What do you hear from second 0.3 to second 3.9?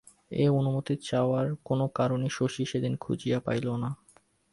এ অনুমতি চাওয়ার কোনো কারণই শশী সেদিন খুঁজিয়া পাইল না।